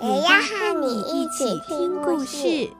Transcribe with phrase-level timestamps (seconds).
[0.00, 2.70] 也要和你一起听故事。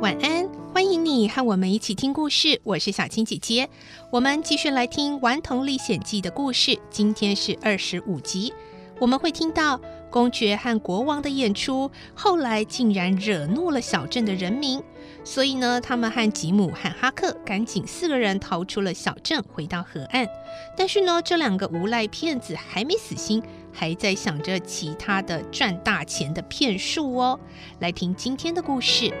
[0.00, 2.58] 晚安，欢迎你和我们一起听故事。
[2.64, 3.68] 我是小青姐姐，
[4.10, 6.78] 我们继续来听《顽童历险记》的故事。
[6.88, 8.54] 今天是二十五集，
[8.98, 9.78] 我们会听到
[10.10, 14.82] 公爵和国王的演出，后来竟然惹怒了小镇的人民，
[15.24, 20.26] 所以呢，他们和吉姆和哈克赶紧四个人逃出了小镇，回到河岸。
[20.76, 27.38] 但是呢，这两个无赖骗子还没死心，还在想着其他的赚大钱的骗术哦。
[27.80, 29.12] 来听今天的故事。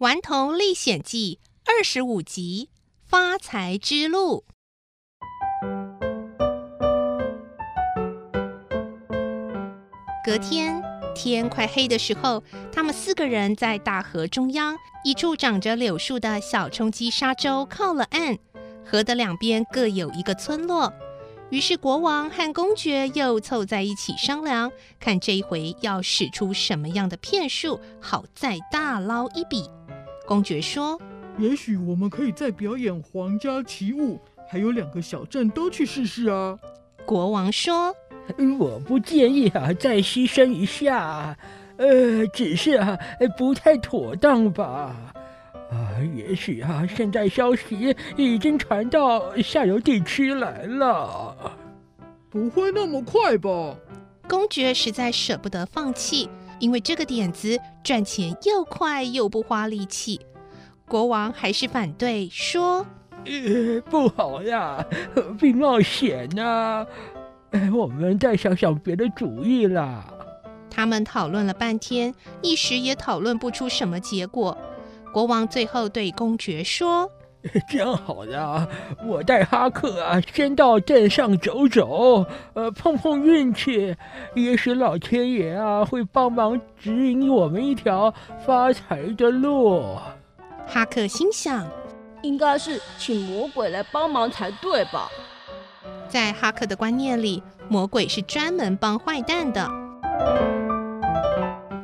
[0.02, 1.38] 《顽童历险记》
[1.72, 2.68] 二十五集：
[3.06, 4.44] 发财之路。
[10.24, 10.82] 隔天
[11.14, 18.36] 天快黑的时候，他们四个人在大河中央一处长着柳树的小冲积沙洲靠了岸。
[18.84, 20.92] 河的两边各有一个村落，
[21.50, 29.70] 于是国王和公爵又凑在一起商量，看这一回要使出什么样的骗术，好再大捞一笔。
[30.26, 31.00] 公爵说
[31.40, 36.58] ：“也许我们可以再表演皇家奇物，还有两个小镇都去试试啊。”
[37.06, 37.94] 国王说
[38.58, 41.36] ：“我不建议啊，再牺牲一下，
[41.78, 42.98] 呃，只是啊，
[43.38, 45.14] 不太妥当吧？
[45.70, 51.56] 啊，也许啊，现在消息已经传到下游地区来了，
[52.28, 53.76] 不会那么快吧？”
[54.28, 56.28] 公爵实在舍不得放弃。
[56.60, 60.20] 因为这个点子赚钱又快又不花力气，
[60.90, 62.84] 国王还是反对说
[63.24, 64.84] ：“呃，不好呀，
[65.14, 66.84] 何必冒险呢？
[67.72, 70.04] 我们再想想别的主意啦。”
[70.68, 72.12] 他们讨论了半天，
[72.42, 74.58] 一时也讨论不出什么结果。
[75.12, 77.08] 国王最后对公爵说。
[77.70, 78.68] 这样好的，
[79.06, 83.96] 我带哈克啊，先到镇上走走，呃，碰碰运气，
[84.34, 88.12] 也许老天爷啊会帮忙指引我们一条
[88.44, 89.84] 发财的路。
[90.72, 91.66] 哈克心想，
[92.22, 95.10] 应该是请魔鬼来帮忙才对吧？
[96.08, 99.68] 在哈克的观念里，魔鬼是专门帮坏蛋的。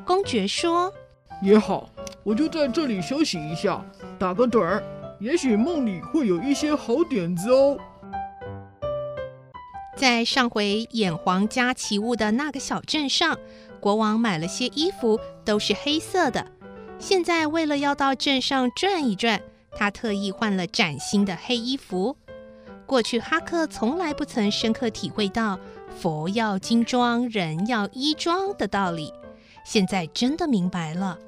[0.05, 0.93] 公爵说
[1.43, 1.91] ：“也好，
[2.23, 3.85] 我就在这里休息一下，
[4.21, 4.81] 打个盹儿。”
[5.19, 7.79] 也许梦里会有一些好点子哦。
[9.97, 13.37] 在上回演皇家奇物的那个小镇上，
[13.81, 16.47] 国王买了些衣服，都是黑色的。
[16.99, 19.41] 现在为了要到镇上转一转，
[19.73, 22.17] 他特意换了崭新的黑衣服。
[22.87, 25.59] 过去哈克从来不曾深刻体会到
[25.99, 29.13] “佛要金装，人要衣装”的道理，
[29.65, 31.19] 现在真的明白了。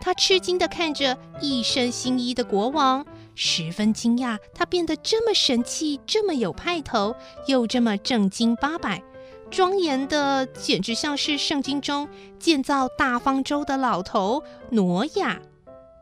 [0.00, 3.06] 他吃惊地看着一身新衣的国王。
[3.34, 7.14] 十分惊讶，他变得这么神气，这么有派头，
[7.46, 9.02] 又这么正经八百，
[9.52, 12.08] 庄严的，简直像是圣经中
[12.38, 15.38] 建造大方舟的老头挪亚。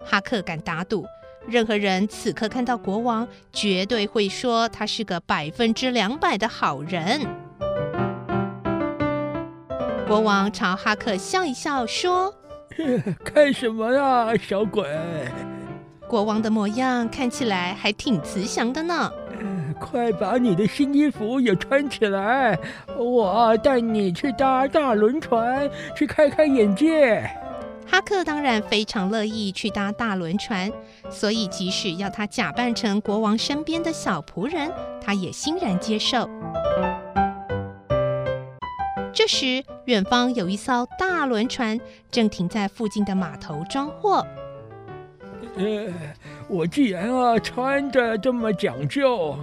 [0.04, 1.04] 哈克敢打赌，
[1.48, 7.26] 任何人此刻看到国王，绝对会说他是个百分之两百的好人。
[10.06, 12.32] 国王朝哈克笑一笑，说
[13.24, 14.86] ：“看什么呀，小鬼？”
[16.06, 19.12] 国王的模样看起来还挺慈祥的呢。
[19.80, 22.56] 快把你的新衣服也穿起来，
[22.96, 27.28] 我带你去搭大轮船，去开开眼界。
[27.86, 30.70] 哈克当然非常乐意去搭大轮船，
[31.10, 34.70] 所以即使要他假扮成国王身边的小仆人，
[35.00, 36.30] 他也欣然接受。
[39.12, 41.80] 这时，远方有一艘大轮船
[42.12, 44.24] 正停在附近的码头装货。
[45.56, 45.92] 呃，
[46.48, 49.36] 我既然啊穿着这么讲究，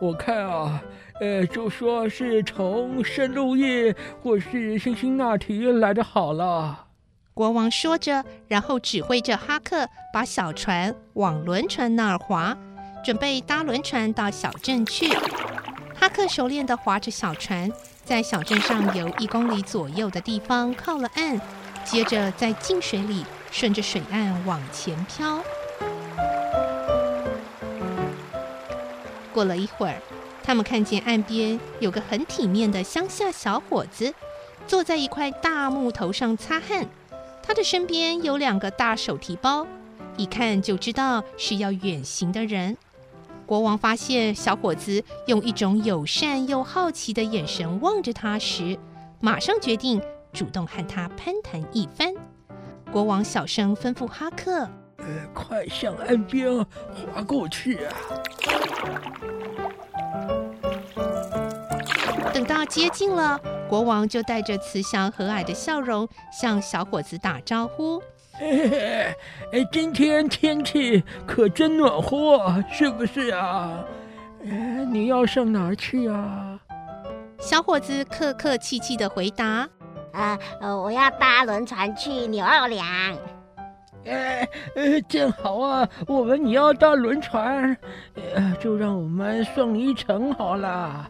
[0.00, 0.82] 我看啊，
[1.20, 6.86] 呃，就说是从圣路易或是辛辛那提来的好了。
[7.34, 12.56] 国王说着，然后指挥着哈克把小船往轮船那儿划。
[13.02, 15.08] 准备搭轮船到小镇去。
[15.94, 17.70] 哈克熟练地划着小船，
[18.04, 21.40] 在小镇上游一公里左右的地方靠了岸，
[21.82, 25.42] 接着在静水里顺着水岸往前漂。
[29.40, 29.96] 过了一会儿，
[30.42, 34.12] 他们看见岸边有个很体面的乡下小伙子，
[34.66, 36.86] 坐在一块大木头上擦汗。
[37.42, 39.66] 他的身边有两个大手提包，
[40.18, 42.76] 一看就知道是要远行的人。
[43.46, 48.78] 国王发现小伙子用一种友善又好奇的眼神望着他时，
[49.20, 50.02] 马上决定
[50.34, 52.12] 主动和他攀谈一番。
[52.92, 54.68] 国王小声吩咐哈克：“，
[55.32, 57.94] 快向岸边划过去啊！”
[62.32, 68.00] 等到接近了，国王就带着慈祥和蔼的笑容向小伙子打招呼。
[68.40, 69.14] 哎，
[69.70, 73.84] 今天天气可真暖和，是不是啊？
[74.44, 76.58] 哎，你要上哪儿去啊？
[77.38, 79.68] 小伙子客客气气的回答
[80.12, 82.86] ：“啊，我要搭轮船去纽奥良。”
[84.06, 87.76] 哎，呃，正好啊，我们你要搭轮船，
[88.34, 91.08] 呃，就让我们送你一程好了。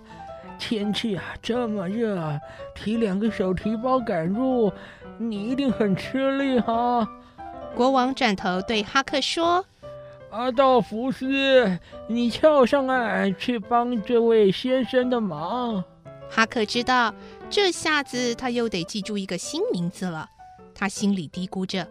[0.59, 2.39] 天气啊这么热，
[2.75, 4.71] 提两个手提包赶路，
[5.17, 7.09] 你一定很吃力哈。
[7.75, 9.65] 国王转头对哈克说
[10.31, 11.79] ：“阿道夫斯，
[12.09, 15.83] 你跳上岸去帮这位先生的忙。”
[16.29, 17.15] 哈克知道，
[17.49, 20.29] 这下子他又得记住一个新名字了。
[20.75, 21.87] 他心里嘀咕着：“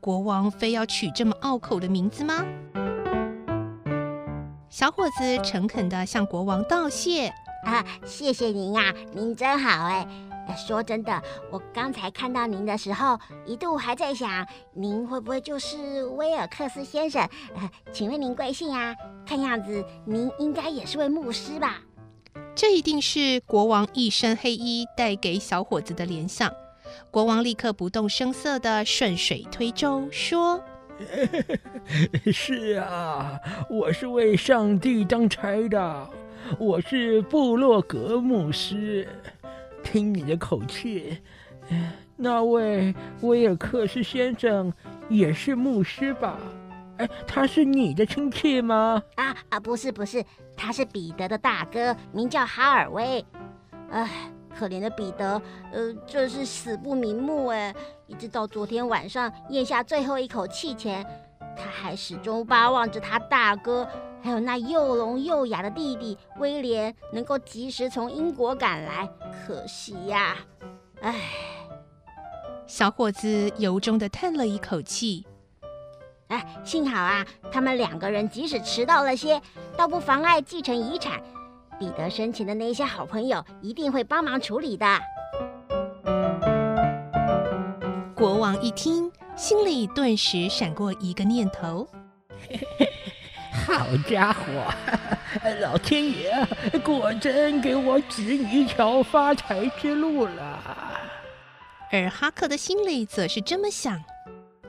[0.00, 2.44] 国王非要取这么拗口的名字吗？”
[4.68, 7.28] 小伙子诚恳地向国王道谢
[7.66, 10.06] ：“啊，谢谢您啊，您真好哎。”
[10.56, 13.16] 说真的，我刚才看到您的时候，
[13.46, 17.22] 一度还在想，您会不会就是威尔克斯先生？
[17.54, 18.92] 呃，请问您贵姓啊？
[19.24, 21.76] 看样子您应该也是位牧师吧？
[22.56, 26.52] 这一定是国王一身黑衣带给小伙子的联想。
[27.10, 30.62] 国王立刻不动声色地顺水推舟说
[32.32, 33.38] ：“是啊，
[33.68, 36.10] 我是为上帝当差的，
[36.58, 39.08] 我是布洛格牧师。”
[39.82, 41.18] 听你的口气，
[42.14, 44.72] 那位威尔克斯先生
[45.08, 46.38] 也是牧师吧？
[46.98, 49.02] 哎，他是你的亲戚吗？
[49.14, 50.22] 啊啊，不是不是，
[50.54, 53.24] 他是彼得的大哥，名叫哈尔威。
[53.90, 55.40] 哎，可怜的彼得，
[55.72, 57.74] 呃，这是死不瞑目哎！
[58.06, 61.04] 一直到昨天晚上咽下最后一口气前，
[61.56, 63.88] 他还始终巴望着他大哥。
[64.22, 69.08] 还有那又聋又哑的弟弟威廉能够及时从英国赶来，
[69.46, 70.36] 可惜呀！
[71.00, 71.14] 唉，
[72.66, 75.26] 小伙子由衷的叹了一口气。
[76.28, 79.40] 哎，幸好啊，他们两个人即使迟到了些，
[79.74, 81.22] 倒不妨碍继承遗产。
[81.80, 84.86] 彼得生前的那些好朋友一定会帮忙处理的。
[88.14, 91.88] 国王一听，心里顿时闪过一个念头。
[93.66, 94.42] 好家伙，
[95.62, 96.46] 老天爷
[96.84, 100.62] 果真给我指一条发财之路了。
[101.90, 103.98] 而哈克的心里则是这么想：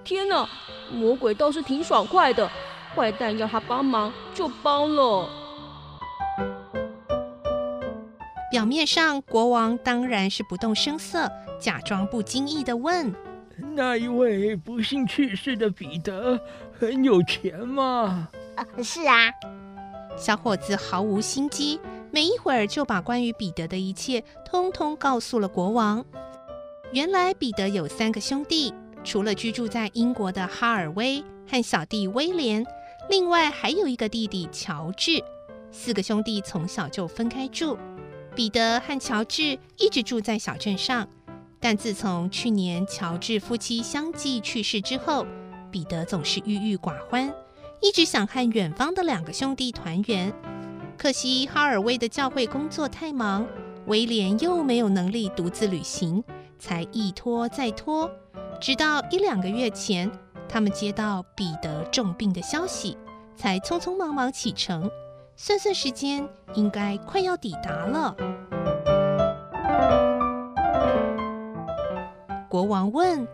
[0.06, 0.48] 天哪，
[0.90, 2.50] 魔鬼倒是挺爽快的，
[2.96, 5.28] 坏蛋要他帮忙就帮了。
[8.52, 13.10] 表面上，国王当然是不动声色，假装不经意的问
[13.74, 16.38] ：“那一位不幸去世的彼得
[16.78, 18.28] 很有钱吗？”
[18.84, 19.32] 是啊，
[20.18, 21.80] 小伙子毫无心机，
[22.12, 26.04] 没一会儿就把关于彼得的一切通通告诉了国王。
[26.92, 32.66] 原来彼得有三个兄弟，除了居住在英国的哈尔威和小弟威廉，
[33.10, 35.24] 另外还有一个弟弟乔治。
[35.72, 37.78] 四个兄弟从小就分开住，
[38.36, 41.08] 彼得和乔治一直住在小镇上，
[41.60, 45.26] 但自从去年乔治夫妻相继去世之后，
[45.70, 47.34] 彼得总是郁郁寡欢。
[47.82, 50.32] 一直想和远方的两个兄弟团圆，
[50.98, 53.48] 可惜哈尔威的教会工作太忙，
[53.88, 56.24] 威廉又没有能力独自旅行，
[56.60, 58.10] 才一拖再拖，
[58.62, 60.12] 直到一两个月前，
[60.48, 62.96] 他们接到彼得重病的消息，
[63.36, 64.90] 才匆匆忙忙启程。
[65.44, 68.16] 算算时间，应该快要抵达了。
[72.48, 73.28] 国王问：“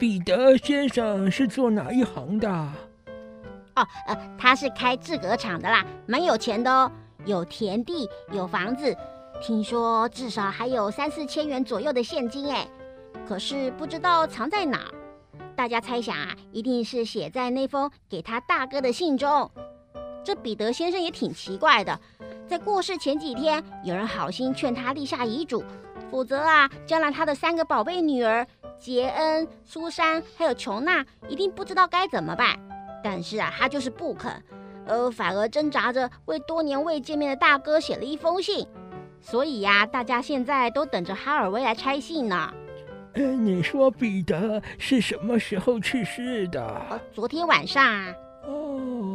[0.00, 2.48] 彼得先生是做哪一行的？”
[3.76, 6.90] 哦，呃，他是开制革厂的啦，蛮有钱的哦，
[7.24, 8.92] 有田地，有房子，
[9.40, 12.66] 听说至少还有三四千元左右的现金哎，
[13.28, 14.90] 可是不知道藏在哪。
[15.54, 19.48] 大家猜想啊，一定是写在那封给他大哥的信中。
[20.24, 21.98] 这彼得先生也挺奇怪的，
[22.46, 25.64] 在过世前几天，有人好心劝他立下遗嘱，
[26.10, 28.46] 否则啊，将来他的三个宝贝女儿
[28.78, 32.56] 杰恩、苏珊还有琼娜一定不知道该怎么办。
[33.02, 34.30] 但是啊，他就是不肯，
[34.86, 38.66] 呃，反而挣扎着为多年未见面的大哥写了一封信。
[39.20, 42.52] 所以呀，大家现在都等着哈尔威来拆信呢。
[43.14, 46.64] 呃，你说彼得是什么时候去世的？
[46.90, 48.14] 呃，昨天晚上啊。
[48.46, 49.11] 哦，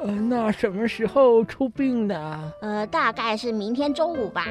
[0.00, 2.52] 呃，那什么时候出殡呢？
[2.60, 4.46] 呃，大概是明天中午吧。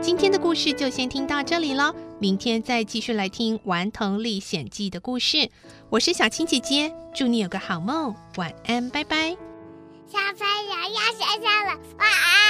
[0.00, 5.48] 今天的故事就先听到这里了，明天再继续来听《顽童历险记》的故事。
[5.90, 9.51] 我是小青姐姐，祝你有个好梦，晚安，拜拜。
[10.12, 12.41] 小朋友要睡觉了，晚安。